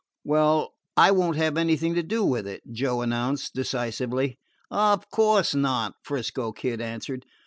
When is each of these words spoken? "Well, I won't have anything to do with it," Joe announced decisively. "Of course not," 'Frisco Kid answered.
"Well, 0.23 0.73
I 0.97 1.11
won't 1.11 1.37
have 1.37 1.57
anything 1.57 1.93
to 1.93 2.01
do 2.01 2.25
with 2.25 2.47
it," 2.47 2.63
Joe 2.71 3.01
announced 3.03 3.53
decisively. 3.53 4.39
"Of 4.71 5.07
course 5.11 5.53
not," 5.53 5.93
'Frisco 6.01 6.51
Kid 6.53 6.81
answered. 6.81 7.23